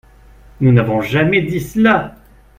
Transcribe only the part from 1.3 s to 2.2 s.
dit cela